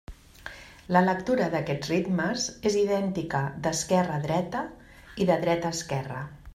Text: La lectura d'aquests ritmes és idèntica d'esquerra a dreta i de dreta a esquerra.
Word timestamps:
La 0.95 1.03
lectura 1.03 1.49
d'aquests 1.55 1.91
ritmes 1.91 2.47
és 2.71 2.79
idèntica 2.85 3.45
d'esquerra 3.67 4.19
a 4.19 4.27
dreta 4.27 4.67
i 5.27 5.33
de 5.33 5.41
dreta 5.47 5.73
a 5.75 5.81
esquerra. 5.81 6.25